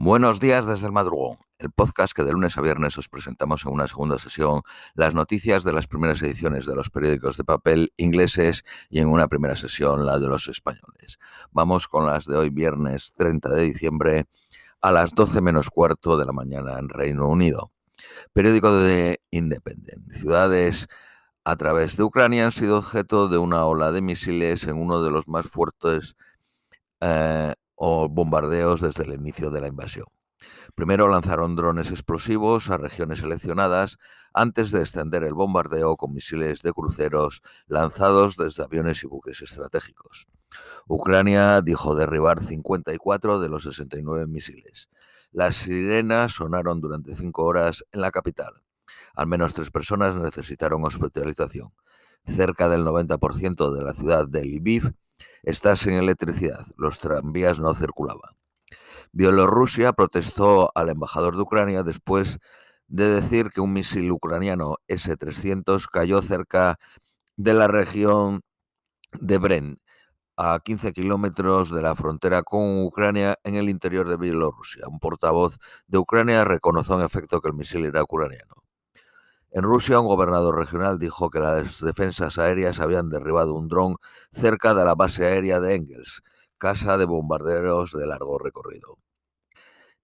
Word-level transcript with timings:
Buenos 0.00 0.38
días 0.38 0.64
desde 0.64 0.86
el 0.86 0.92
madrugón, 0.92 1.38
el 1.58 1.72
podcast 1.72 2.14
que 2.14 2.22
de 2.22 2.30
lunes 2.30 2.56
a 2.56 2.60
viernes 2.60 2.96
os 2.98 3.08
presentamos 3.08 3.66
en 3.66 3.72
una 3.72 3.88
segunda 3.88 4.16
sesión 4.16 4.62
las 4.94 5.12
noticias 5.12 5.64
de 5.64 5.72
las 5.72 5.88
primeras 5.88 6.22
ediciones 6.22 6.66
de 6.66 6.76
los 6.76 6.88
periódicos 6.88 7.36
de 7.36 7.42
papel 7.42 7.92
ingleses 7.96 8.62
y 8.90 9.00
en 9.00 9.08
una 9.08 9.26
primera 9.26 9.56
sesión 9.56 10.06
la 10.06 10.20
de 10.20 10.28
los 10.28 10.46
españoles. 10.46 11.18
Vamos 11.50 11.88
con 11.88 12.06
las 12.06 12.26
de 12.26 12.36
hoy 12.36 12.50
viernes 12.50 13.12
30 13.12 13.48
de 13.48 13.62
diciembre 13.62 14.26
a 14.80 14.92
las 14.92 15.16
12 15.16 15.40
menos 15.40 15.68
cuarto 15.68 16.16
de 16.16 16.26
la 16.26 16.32
mañana 16.32 16.78
en 16.78 16.88
Reino 16.88 17.28
Unido. 17.28 17.72
Periódico 18.32 18.72
de 18.72 19.20
Independent. 19.32 20.12
Ciudades 20.12 20.86
a 21.42 21.56
través 21.56 21.96
de 21.96 22.04
Ucrania 22.04 22.44
han 22.44 22.52
sido 22.52 22.78
objeto 22.78 23.26
de 23.26 23.38
una 23.38 23.64
ola 23.64 23.90
de 23.90 24.00
misiles 24.00 24.62
en 24.62 24.76
uno 24.76 25.02
de 25.02 25.10
los 25.10 25.26
más 25.26 25.46
fuertes 25.46 26.14
eh, 27.00 27.54
bombardeos 28.08 28.80
desde 28.80 29.04
el 29.04 29.14
inicio 29.14 29.50
de 29.50 29.60
la 29.60 29.68
invasión. 29.68 30.06
Primero 30.74 31.08
lanzaron 31.08 31.56
drones 31.56 31.90
explosivos 31.90 32.70
a 32.70 32.76
regiones 32.76 33.18
seleccionadas 33.18 33.98
antes 34.32 34.70
de 34.70 34.80
extender 34.80 35.24
el 35.24 35.34
bombardeo 35.34 35.96
con 35.96 36.12
misiles 36.12 36.62
de 36.62 36.72
cruceros 36.72 37.42
lanzados 37.66 38.36
desde 38.36 38.62
aviones 38.62 39.02
y 39.02 39.08
buques 39.08 39.42
estratégicos. 39.42 40.28
Ucrania 40.86 41.60
dijo 41.62 41.96
derribar 41.96 42.42
54 42.42 43.40
de 43.40 43.48
los 43.48 43.64
69 43.64 44.26
misiles. 44.26 44.88
Las 45.32 45.56
sirenas 45.56 46.32
sonaron 46.32 46.80
durante 46.80 47.14
cinco 47.14 47.44
horas 47.44 47.84
en 47.92 48.00
la 48.00 48.10
capital. 48.10 48.62
Al 49.14 49.26
menos 49.26 49.54
tres 49.54 49.70
personas 49.70 50.16
necesitaron 50.16 50.84
hospitalización. 50.84 51.70
Cerca 52.24 52.68
del 52.68 52.84
90% 52.84 53.74
de 53.74 53.82
la 53.82 53.92
ciudad 53.92 54.28
de 54.28 54.44
Lviv 54.44 54.94
está 55.42 55.76
sin 55.76 55.94
electricidad, 55.94 56.66
los 56.76 56.98
tranvías 56.98 57.60
no 57.60 57.74
circulaban. 57.74 58.32
Bielorrusia 59.12 59.92
protestó 59.92 60.70
al 60.74 60.90
embajador 60.90 61.36
de 61.36 61.42
Ucrania 61.42 61.82
después 61.82 62.38
de 62.88 63.08
decir 63.08 63.50
que 63.50 63.60
un 63.60 63.72
misil 63.72 64.10
ucraniano 64.12 64.76
S-300 64.88 65.88
cayó 65.90 66.22
cerca 66.22 66.78
de 67.36 67.54
la 67.54 67.68
región 67.68 68.42
de 69.20 69.38
Bren, 69.38 69.80
a 70.36 70.60
15 70.60 70.92
kilómetros 70.92 71.70
de 71.70 71.82
la 71.82 71.94
frontera 71.96 72.42
con 72.44 72.84
Ucrania 72.84 73.36
en 73.42 73.56
el 73.56 73.68
interior 73.68 74.08
de 74.08 74.16
Bielorrusia. 74.16 74.86
Un 74.88 75.00
portavoz 75.00 75.58
de 75.88 75.98
Ucrania 75.98 76.44
reconoció 76.44 76.98
en 76.98 77.04
efecto 77.04 77.40
que 77.40 77.48
el 77.48 77.54
misil 77.54 77.84
era 77.86 78.04
ucraniano. 78.04 78.67
En 79.50 79.62
Rusia, 79.62 79.98
un 79.98 80.06
gobernador 80.06 80.56
regional 80.56 80.98
dijo 80.98 81.30
que 81.30 81.40
las 81.40 81.80
defensas 81.80 82.38
aéreas 82.38 82.80
habían 82.80 83.08
derribado 83.08 83.54
un 83.54 83.68
dron 83.68 83.96
cerca 84.30 84.74
de 84.74 84.84
la 84.84 84.94
base 84.94 85.24
aérea 85.24 85.58
de 85.58 85.74
Engels, 85.74 86.22
casa 86.58 86.98
de 86.98 87.06
bombarderos 87.06 87.92
de 87.92 88.06
largo 88.06 88.38
recorrido. 88.38 88.98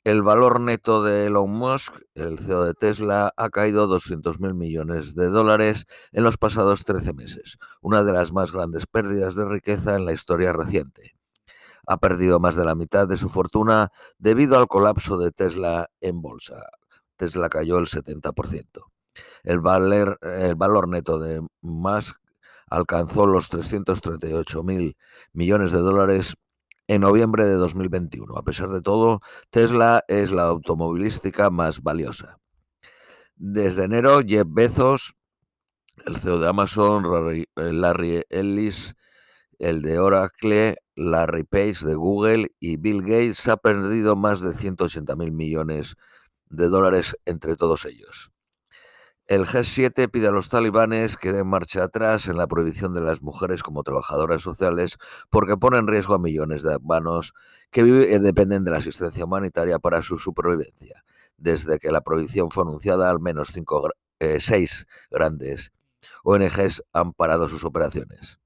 El 0.03 0.23
valor 0.23 0.61
neto 0.61 1.03
de 1.03 1.27
Elon 1.27 1.51
Musk, 1.51 1.95
el 2.15 2.39
CEO 2.39 2.65
de 2.65 2.73
Tesla, 2.73 3.33
ha 3.37 3.51
caído 3.51 3.87
200.000 3.87 4.55
millones 4.55 5.15
de 5.15 5.27
dólares 5.27 5.87
en 6.13 6.25
los 6.25 6.39
pasados 6.39 6.85
13 6.85 7.13
meses, 7.13 7.59
una 7.83 8.03
de 8.03 8.13
las 8.13 8.33
más 8.33 8.51
grandes 8.51 8.87
pérdidas 8.87 9.35
de 9.35 9.45
riqueza 9.45 9.95
en 9.95 10.07
la 10.07 10.13
historia 10.13 10.55
reciente. 10.55 11.17
Ha 11.87 11.99
perdido 11.99 12.41
más 12.41 12.57
de 12.57 12.65
la 12.65 12.75
mitad 12.75 13.07
de 13.07 13.19
su 13.19 13.29
fortuna 13.29 13.93
debido 14.19 14.57
al 14.57 14.69
colapso 14.69 15.19
de 15.19 15.33
Tesla 15.33 15.91
en 16.01 16.23
bolsa. 16.23 16.67
Tesla 17.17 17.51
cayó 17.51 17.79
el 17.79 17.87
70%. 17.87 18.94
El, 19.43 19.61
el 20.23 20.55
valor 20.57 20.89
neto 20.89 21.19
de 21.19 21.41
Musk 21.61 22.17
alcanzó 22.69 23.27
los 23.27 23.49
338 23.49 24.63
mil 24.63 24.97
millones 25.33 25.73
de 25.73 25.79
dólares 25.79 26.37
en 26.87 27.03
noviembre 27.03 27.47
de 27.47 27.55
2021. 27.55 28.37
A 28.37 28.43
pesar 28.43 28.71
de 28.71 28.83
todo, 28.83 29.21
Tesla 29.51 30.05
es 30.09 30.33
la 30.33 30.45
automovilística 30.45 31.51
más 31.51 31.83
valiosa. 31.83 32.39
Desde 33.37 33.85
enero, 33.85 34.21
Jeff 34.27 34.47
Bezos, 34.49 35.15
el 36.07 36.17
CEO 36.17 36.39
de 36.39 36.49
Amazon, 36.49 37.47
Larry 37.55 38.23
Ellis, 38.29 38.95
el 39.59 39.83
de 39.83 39.99
Oracle, 39.99 40.77
Larry 40.97 41.45
Page 41.45 41.85
de 41.85 41.95
Google 41.95 42.53
y 42.61 42.77
Bill 42.77 43.03
Gates 43.03 43.49
ha 43.49 43.57
perdido 43.57 44.17
más 44.17 44.41
de 44.41 44.53
180 44.53 45.17
mil 45.17 45.33
millones 45.33 45.97
de 46.49 46.69
dólares 46.69 47.17
entre 47.25 47.57
todos 47.57 47.85
ellos. 47.85 48.34
El 49.27 49.47
G7 49.47 50.11
pide 50.11 50.29
a 50.29 50.31
los 50.31 50.51
talibanes 50.51 51.17
que 51.17 51.33
den 51.33 51.47
marcha 51.47 51.85
atrás 51.85 52.29
en 52.29 52.37
la 52.37 52.47
prohibición 52.47 52.93
de 52.93 53.01
las 53.01 53.23
mujeres 53.23 53.63
como 53.63 53.83
trabajadoras 53.83 54.43
sociales 54.43 54.99
porque 55.31 55.57
pone 55.57 55.79
en 55.79 55.87
riesgo 55.87 56.15
a 56.15 56.19
millones 56.19 56.63
de 56.63 56.75
afganos 56.75 57.33
que 57.71 57.81
eh, 57.81 58.19
dependen 58.19 58.65
de 58.65 58.71
la 58.71 58.77
asistencia 58.77 59.25
humanitaria 59.25 59.79
para 59.79 60.03
su 60.03 60.19
supervivencia. 60.19 61.05
Desde 61.39 61.79
que 61.79 61.91
la 61.91 62.03
prohibición 62.03 62.51
fue 62.51 62.65
anunciada, 62.65 63.09
al 63.09 63.19
menos 63.19 63.49
cinco, 63.51 63.89
eh, 64.19 64.41
seis 64.41 64.87
grandes 65.11 65.73
ONGs 66.23 66.83
han 66.93 67.15
parado 67.15 67.49
sus 67.49 67.65
operaciones. 67.65 68.39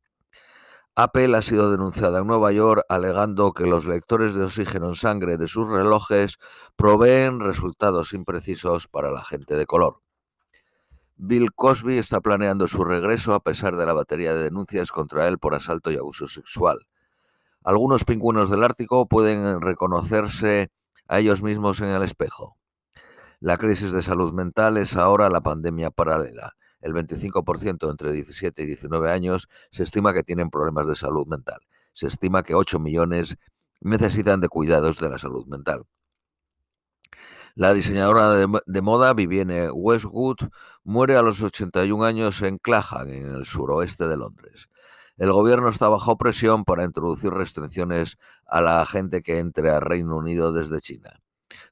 Apple 0.95 1.37
ha 1.37 1.43
sido 1.43 1.73
denunciada 1.73 2.21
en 2.21 2.29
Nueva 2.29 2.53
York 2.53 2.85
alegando 2.89 3.53
que 3.53 3.67
los 3.67 3.87
lectores 3.87 4.35
de 4.35 4.45
oxígeno 4.45 4.91
en 4.91 4.95
sangre 4.95 5.39
de 5.39 5.49
sus 5.49 5.69
relojes 5.69 6.39
proveen 6.77 7.41
resultados 7.41 8.13
imprecisos 8.13 8.87
para 8.87 9.11
la 9.11 9.25
gente 9.25 9.57
de 9.57 9.67
color. 9.67 10.03
Bill 11.21 11.53
Cosby 11.53 11.99
está 11.99 12.21
planeando 12.21 12.69
su 12.69 12.85
regreso 12.85 13.35
a 13.35 13.41
pesar 13.41 13.75
de 13.75 13.85
la 13.85 13.93
batería 13.93 14.35
de 14.35 14.45
denuncias 14.45 14.93
contra 14.93 15.27
él 15.27 15.41
por 15.41 15.53
asalto 15.53 15.91
y 15.91 15.97
abuso 15.97 16.29
sexual. 16.29 16.87
Algunos 17.65 18.05
pingüinos 18.05 18.51
del 18.51 18.63
Ártico 18.63 19.09
pueden 19.09 19.61
reconocerse 19.61 20.71
a 21.09 21.19
ellos 21.19 21.43
mismos 21.43 21.81
en 21.81 21.89
el 21.89 22.05
espejo. 22.05 22.57
La 23.41 23.57
crisis 23.57 23.91
de 23.91 24.03
salud 24.03 24.33
mental 24.33 24.77
es 24.77 24.97
ahora 24.97 25.29
la 25.29 25.41
pandemia 25.41 25.91
paralela. 25.91 26.53
El 26.81 26.95
25% 26.95 27.91
entre 27.91 28.13
17 28.13 28.63
y 28.63 28.67
19 28.67 29.11
años 29.11 29.49
se 29.73 29.83
estima 29.83 30.13
que 30.13 30.23
tienen 30.23 30.51
problemas 30.51 30.87
de 30.87 30.95
salud 30.95 31.27
mental. 31.27 31.59
Se 31.95 32.07
estima 32.07 32.45
que 32.45 32.55
8 32.55 32.79
millones 32.79 33.39
necesitan 33.81 34.41
de 34.41 34.49
cuidados 34.49 35.01
de 35.01 35.09
la 35.09 35.19
salud 35.19 35.47
mental. 35.47 35.83
La 37.59 37.75
diseñadora 37.75 38.35
de, 38.35 38.83
moda 38.83 39.15
Vivienne 39.15 39.73
Westwood 39.73 40.37
muere 40.85 41.17
a 41.17 41.23
los 41.23 41.43
81 41.43 42.05
años 42.05 42.41
en 42.43 42.59
Clapham, 42.59 43.09
en 43.09 43.35
el 43.35 43.47
suroeste 43.47 44.07
de 44.07 44.17
Londres. 44.17 44.69
El 45.17 45.33
gobierno 45.33 45.69
está 45.69 45.89
bajo 45.89 46.17
presión 46.17 46.65
para 46.65 46.85
introducir 46.85 47.33
restricciones 47.33 48.17
a 48.47 48.61
la 48.61 48.87
gente 48.87 49.23
que 49.23 49.41
entre 49.41 49.71
al 49.71 49.81
Reino 49.81 50.17
Unido 50.17 50.53
desde 50.53 50.81
China, 50.81 51.21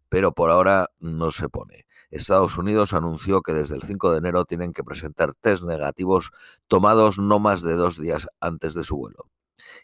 pero 0.08 0.32
por 0.32 0.50
ahora 0.50 0.90
no 0.98 1.30
se 1.30 1.48
pone. 1.48 1.86
Estados 2.10 2.58
Unidos 2.58 2.92
anunció 2.92 3.42
que 3.42 3.52
desde 3.52 3.76
el 3.76 3.82
5 3.82 4.10
de 4.10 4.18
enero 4.18 4.44
tienen 4.44 4.72
que 4.72 4.82
presentar 4.82 5.34
test 5.34 5.62
negativos 5.62 6.32
tomados 6.66 7.20
no 7.20 7.38
más 7.38 7.62
de 7.62 7.74
dos 7.74 7.96
días 7.96 8.26
antes 8.40 8.74
de 8.74 8.82
su 8.82 8.96
vuelo. 8.96 9.30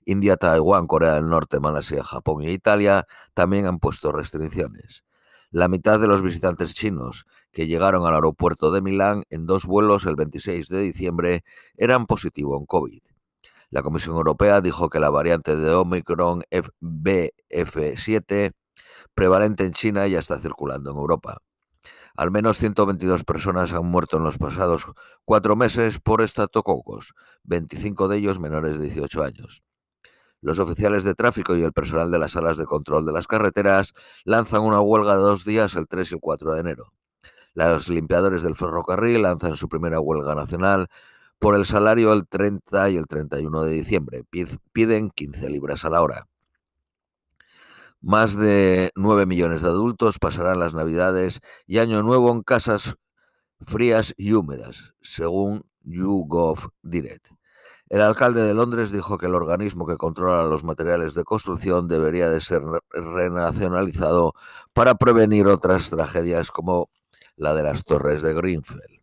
India, 0.05 0.37
Taiwán, 0.37 0.89
Corea 0.89 1.15
del 1.15 1.29
Norte, 1.29 1.61
Malasia, 1.61 2.03
Japón 2.03 2.43
e 2.43 2.51
Italia 2.51 3.07
también 3.35 3.67
han 3.67 3.79
puesto 3.79 4.11
restricciones. 4.11 5.05
La 5.53 5.69
mitad 5.69 6.01
de 6.01 6.07
los 6.07 6.23
visitantes 6.23 6.75
chinos 6.75 7.27
que 7.51 7.67
llegaron 7.67 8.07
al 8.07 8.15
aeropuerto 8.15 8.73
de 8.73 8.81
Milán 8.81 9.25
en 9.29 9.45
dos 9.45 9.67
vuelos 9.67 10.07
el 10.07 10.17
26 10.17 10.67
de 10.69 10.81
diciembre 10.81 11.45
eran 11.77 12.07
positivos 12.07 12.59
en 12.59 12.65
COVID. 12.65 13.03
La 13.69 13.83
Comisión 13.83 14.17
Europea 14.17 14.63
dijo 14.63 14.89
que 14.89 14.99
la 14.99 15.11
variante 15.11 15.55
de 15.55 15.75
Omicron 15.75 16.43
BF7 16.81 18.53
prevalente 19.15 19.67
en 19.67 19.73
China 19.73 20.07
ya 20.07 20.21
está 20.21 20.39
circulando 20.39 20.91
en 20.91 20.97
Europa. 20.97 21.43
Al 22.17 22.31
menos 22.31 22.57
122 22.57 23.25
personas 23.25 23.75
han 23.75 23.85
muerto 23.85 24.17
en 24.17 24.23
los 24.23 24.39
pasados 24.39 24.87
cuatro 25.27 25.55
meses 25.55 26.01
por 26.01 26.23
estatococos, 26.23 27.13
25 27.43 28.09
de 28.09 28.17
ellos 28.17 28.41
menores 28.41 28.79
de 28.79 28.85
18 28.85 29.23
años. 29.23 29.63
Los 30.43 30.59
oficiales 30.59 31.05
de 31.05 31.15
tráfico 31.15 31.57
y 31.57 31.63
el 31.63 31.73
personal 31.73 32.11
de 32.11 32.19
las 32.19 32.33
salas 32.33 32.57
de 32.59 32.67
control 32.67 33.07
de 33.07 33.13
las 33.13 33.29
carreteras 33.29 33.95
lanzan 34.25 34.63
una 34.63 34.81
huelga 34.81 35.17
de 35.17 35.23
dos 35.23 35.45
días 35.45 35.77
el 35.77 35.87
3 35.87 36.11
y 36.11 36.15
el 36.17 36.21
4 36.21 36.53
de 36.53 36.61
enero. 36.61 36.93
Los 37.55 37.89
limpiadores 37.89 38.43
del 38.43 38.57
ferrocarril 38.57 39.23
lanzan 39.23 39.57
su 39.57 39.69
primera 39.69 40.01
huelga 40.01 40.35
nacional 40.35 40.89
por 41.39 41.55
el 41.55 41.65
salario 41.65 42.13
el 42.13 42.27
30 42.27 42.91
y 42.91 42.97
el 42.97 43.07
31 43.07 43.63
de 43.63 43.73
diciembre. 43.73 44.25
Piden 44.73 45.11
15 45.11 45.49
libras 45.49 45.85
a 45.85 45.91
la 45.91 46.03
hora. 46.03 46.27
Más 48.01 48.37
de 48.37 48.91
9 48.97 49.27
millones 49.27 49.63
de 49.63 49.69
adultos 49.69 50.19
pasarán 50.19 50.59
las 50.59 50.75
Navidades 50.75 51.41
y 51.69 51.79
Año 51.79 52.03
Nuevo 52.03 52.33
en 52.33 52.43
casas 52.43 52.97
frías 53.61 54.13
y 54.17 54.33
húmedas, 54.33 54.95
según 55.01 55.63
YouGov 55.85 56.71
Direct. 56.83 57.29
El 57.93 58.01
alcalde 58.01 58.43
de 58.43 58.55
Londres 58.55 58.91
dijo 58.91 59.19
que 59.19 59.27
el 59.27 59.35
organismo 59.35 59.87
que 59.87 59.99
controla 59.99 60.45
los 60.45 60.65
materiales 60.65 61.13
de 61.13 61.25
construcción 61.25 61.89
debería 61.89 62.31
de 62.31 62.41
ser 62.41 62.63
renacionalizado 62.91 64.33
para 64.73 64.95
prevenir 64.95 65.47
otras 65.47 65.91
tragedias 65.91 66.51
como 66.51 66.89
la 67.37 67.53
de 67.53 67.63
las 67.63 67.85
torres 67.85 68.23
de 68.23 68.33
Greenfield. 68.33 69.03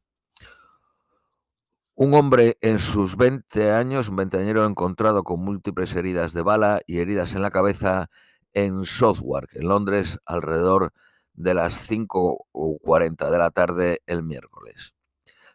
Un 1.93 2.15
hombre 2.15 2.57
en 2.61 2.79
sus 2.79 3.15
20 3.15 3.73
años, 3.73 4.09
un 4.09 4.15
veinteañero 4.15 4.65
encontrado 4.65 5.21
con 5.21 5.39
múltiples 5.41 5.95
heridas 5.95 6.33
de 6.33 6.41
bala 6.41 6.81
y 6.87 6.97
heridas 6.97 7.35
en 7.35 7.43
la 7.43 7.51
cabeza 7.51 8.09
en 8.53 8.85
Southwark, 8.85 9.51
en 9.53 9.67
Londres, 9.67 10.17
alrededor 10.25 10.93
de 11.33 11.53
las 11.53 11.87
5.40 11.87 13.29
de 13.29 13.37
la 13.37 13.51
tarde 13.51 13.99
el 14.07 14.23
miércoles. 14.23 14.95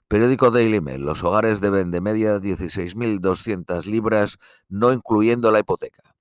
Periódico 0.08 0.50
Daily 0.50 0.80
Mail. 0.80 1.02
Los 1.02 1.24
hogares 1.24 1.60
deben 1.60 1.90
de 1.90 2.00
media 2.00 2.38
16.200 2.38 3.86
libras, 3.86 4.38
no 4.68 4.92
incluyendo 4.92 5.50
la 5.50 5.60
hipoteca. 5.60 6.14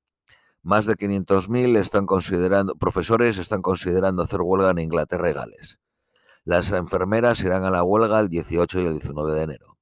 Más 0.62 0.85
de 0.85 0.95
500.000 0.95 1.77
están 1.77 2.06
considerando, 2.06 2.75
profesores 2.75 3.38
están 3.38 3.62
considerando 3.62 4.24
hacer 4.24 4.39
huelga 4.41 4.71
en 4.71 4.80
Inglaterra 4.80 5.30
y 5.30 5.33
Gales. 5.33 5.80
Las 6.45 6.71
enfermeras 6.71 7.41
irán 7.41 7.65
a 7.65 7.69
la 7.69 7.83
huelga 7.83 8.19
el 8.21 8.30
18 8.30 8.80
y 8.80 8.85
el 8.85 8.94
19 8.94 9.33
de 9.33 9.41
enero. 9.41 9.77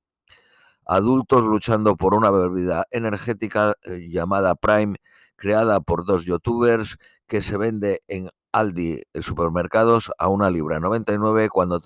Adultos 0.85 1.43
luchando 1.43 1.95
por 1.95 2.15
una 2.15 2.31
bebida 2.31 2.87
energética 2.89 3.75
eh, 3.83 4.07
llamada 4.09 4.55
Prime, 4.55 4.97
creada 5.35 5.79
por 5.79 6.05
dos 6.05 6.25
youtubers, 6.25 6.97
que 7.27 7.43
se 7.43 7.57
vende 7.57 8.01
en 8.07 8.29
Aldi 8.51 9.01
en 9.13 9.21
supermercados 9.21 10.11
a 10.17 10.27
una 10.27 10.49
libra 10.49 10.79
99 10.79 11.49
cuando 11.49 11.79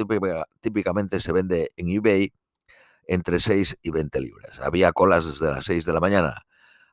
típicamente 0.60 1.20
se 1.20 1.32
vende 1.32 1.72
en 1.78 1.90
eBay 1.90 2.34
entre 3.08 3.40
6 3.40 3.78
y 3.82 3.92
20 3.92 4.20
libras. 4.20 4.60
Había 4.60 4.92
colas 4.92 5.26
desde 5.26 5.48
las 5.48 5.66
6 5.66 5.86
de 5.86 5.94
la 5.94 6.00
mañana. 6.00 6.42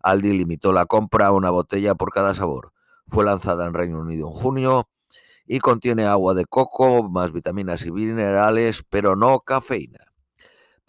Aldi 0.02 0.32
limitó 0.32 0.72
la 0.72 0.86
compra 0.86 1.28
a 1.28 1.32
una 1.32 1.50
botella 1.50 1.94
por 1.94 2.12
cada 2.12 2.34
sabor. 2.34 2.72
Fue 3.06 3.24
lanzada 3.24 3.66
en 3.66 3.74
Reino 3.74 4.00
Unido 4.00 4.28
en 4.28 4.32
junio 4.32 4.88
y 5.46 5.58
contiene 5.58 6.04
agua 6.04 6.34
de 6.34 6.44
coco, 6.46 7.08
más 7.08 7.32
vitaminas 7.32 7.84
y 7.86 7.92
minerales, 7.92 8.84
pero 8.88 9.16
no 9.16 9.40
cafeína. 9.40 10.12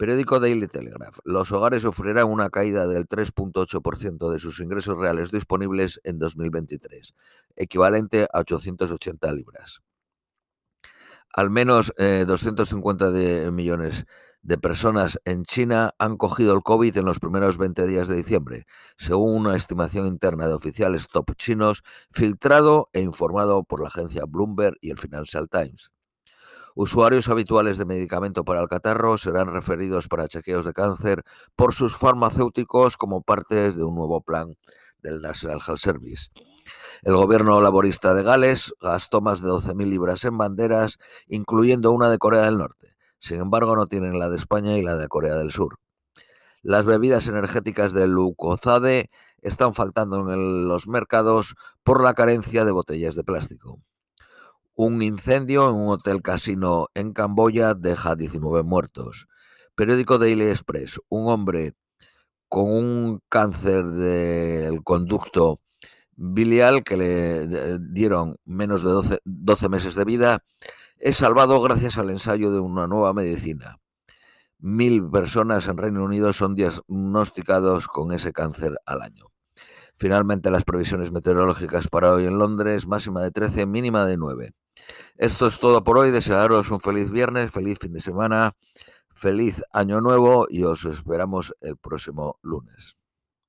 Periódico 0.04 0.38
Daily 0.38 0.68
Telegraph. 0.68 1.16
Los 1.24 1.50
hogares 1.50 1.80
sufrirán 1.80 2.26
una 2.26 2.50
caída 2.50 2.86
del 2.86 3.08
3.8% 3.08 4.30
de 4.30 4.38
sus 4.38 4.60
ingresos 4.60 4.98
reales 4.98 5.30
disponibles 5.30 5.98
en 6.04 6.18
2023, 6.18 7.14
equivalente 7.56 8.28
a 8.30 8.40
880 8.40 9.32
libras. 9.32 9.80
Al 11.32 11.48
menos 11.48 11.94
250 11.96 13.12
eh, 13.14 13.50
millones 13.50 14.04
de 14.42 14.58
personas 14.58 15.18
en 15.24 15.42
China 15.44 15.94
han 15.98 16.18
cogido 16.18 16.54
el 16.54 16.62
COVID 16.62 16.98
en 16.98 17.06
los 17.06 17.18
primeros 17.18 17.56
20 17.56 17.86
días 17.86 18.06
de 18.06 18.16
diciembre, 18.16 18.66
según 18.98 19.46
una 19.46 19.56
estimación 19.56 20.06
interna 20.06 20.46
de 20.46 20.52
oficiales 20.52 21.08
top 21.08 21.34
chinos 21.36 21.82
filtrado 22.10 22.90
e 22.92 23.00
informado 23.00 23.64
por 23.64 23.80
la 23.80 23.88
agencia 23.88 24.26
Bloomberg 24.26 24.76
y 24.82 24.90
el 24.90 24.98
Financial 24.98 25.48
Times. 25.48 25.94
Usuarios 26.76 27.28
habituales 27.28 27.78
de 27.78 27.84
medicamento 27.84 28.44
para 28.44 28.60
el 28.60 28.68
catarro 28.68 29.16
serán 29.16 29.46
referidos 29.46 30.08
para 30.08 30.26
chequeos 30.26 30.64
de 30.64 30.72
cáncer 30.72 31.22
por 31.54 31.72
sus 31.72 31.96
farmacéuticos 31.96 32.96
como 32.96 33.22
parte 33.22 33.70
de 33.70 33.84
un 33.84 33.94
nuevo 33.94 34.22
plan 34.22 34.56
del 35.00 35.20
National 35.20 35.60
Health 35.64 35.78
Service. 35.78 36.30
El 37.02 37.14
gobierno 37.14 37.60
laborista 37.60 38.12
de 38.12 38.24
Gales 38.24 38.74
gastó 38.80 39.20
más 39.20 39.40
de 39.40 39.50
12.000 39.50 39.88
libras 39.88 40.24
en 40.24 40.36
banderas, 40.36 40.98
incluyendo 41.28 41.92
una 41.92 42.10
de 42.10 42.18
Corea 42.18 42.42
del 42.42 42.58
Norte. 42.58 42.96
Sin 43.20 43.40
embargo, 43.40 43.76
no 43.76 43.86
tienen 43.86 44.18
la 44.18 44.28
de 44.28 44.36
España 44.36 44.76
y 44.76 44.82
la 44.82 44.96
de 44.96 45.06
Corea 45.06 45.36
del 45.36 45.52
Sur. 45.52 45.78
Las 46.62 46.86
bebidas 46.86 47.28
energéticas 47.28 47.92
de 47.92 48.08
Lucozade 48.08 49.10
están 49.42 49.74
faltando 49.74 50.32
en 50.32 50.66
los 50.66 50.88
mercados 50.88 51.54
por 51.84 52.02
la 52.02 52.14
carencia 52.14 52.64
de 52.64 52.72
botellas 52.72 53.14
de 53.14 53.22
plástico. 53.22 53.78
Un 54.76 55.02
incendio 55.02 55.68
en 55.70 55.76
un 55.76 55.88
hotel 55.90 56.20
casino 56.20 56.88
en 56.94 57.12
Camboya 57.12 57.74
deja 57.74 58.16
19 58.16 58.64
muertos. 58.64 59.28
Periódico 59.76 60.18
Daily 60.18 60.48
Express. 60.48 61.00
Un 61.08 61.30
hombre 61.30 61.74
con 62.48 62.72
un 62.72 63.20
cáncer 63.28 63.84
del 63.84 64.82
conducto 64.82 65.60
biliar 66.16 66.82
que 66.82 66.96
le 66.96 67.78
dieron 67.78 68.36
menos 68.44 68.82
de 68.82 68.90
12, 68.90 69.18
12, 69.24 69.68
meses 69.68 69.94
de 69.94 70.04
vida 70.04 70.44
es 70.98 71.18
salvado 71.18 71.60
gracias 71.60 71.96
al 71.96 72.10
ensayo 72.10 72.50
de 72.50 72.58
una 72.58 72.88
nueva 72.88 73.12
medicina. 73.12 73.78
Mil 74.58 75.08
personas 75.08 75.68
en 75.68 75.76
Reino 75.76 76.02
Unido 76.02 76.32
son 76.32 76.56
diagnosticados 76.56 77.86
con 77.86 78.10
ese 78.10 78.32
cáncer 78.32 78.74
al 78.86 79.02
año. 79.02 79.26
Finalmente, 79.96 80.50
las 80.50 80.64
previsiones 80.64 81.12
meteorológicas 81.12 81.86
para 81.86 82.12
hoy 82.12 82.26
en 82.26 82.38
Londres, 82.38 82.88
máxima 82.88 83.22
de 83.22 83.30
13, 83.30 83.66
mínima 83.66 84.04
de 84.04 84.16
9. 84.16 84.50
Esto 85.16 85.46
es 85.46 85.58
todo 85.58 85.84
por 85.84 85.98
hoy. 85.98 86.10
Desearos 86.10 86.70
un 86.70 86.80
feliz 86.80 87.10
viernes, 87.10 87.50
feliz 87.50 87.78
fin 87.78 87.92
de 87.92 88.00
semana, 88.00 88.56
feliz 89.10 89.62
año 89.72 90.00
nuevo 90.00 90.46
y 90.48 90.64
os 90.64 90.84
esperamos 90.84 91.54
el 91.60 91.76
próximo 91.76 92.38
lunes. 92.42 92.96